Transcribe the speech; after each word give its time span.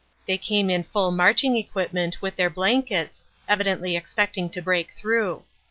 They 0.25 0.39
came 0.39 0.71
in 0.71 0.81
full 0.83 1.11
marching 1.11 1.55
equipment 1.55 2.23
with 2.23 2.35
their 2.35 2.49
blankets, 2.49 3.25
evidently 3.47 3.95
expecting 3.95 4.49
to 4.49 4.59
break 4.59 4.93
through. 4.93 5.43